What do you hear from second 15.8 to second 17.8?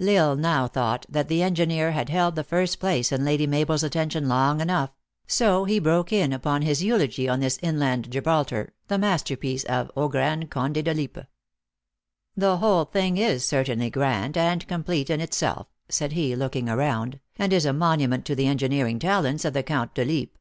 said he, looking around; u and is a